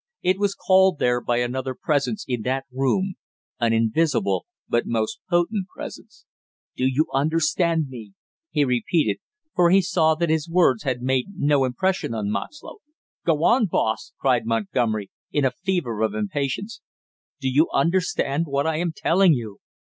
[0.23, 3.13] It was called there by another presence in that room;
[3.59, 6.25] an invisible but most potent presence.
[6.75, 8.13] "Do you understand me?"
[8.49, 9.17] he repeated,
[9.53, 12.77] for he saw that his words had made no impression on Moxlow.
[13.27, 16.81] "Go on, boss!" cried Montgomery, in a fever of impatience.
[17.39, 19.59] "Do you understand what I am telling you?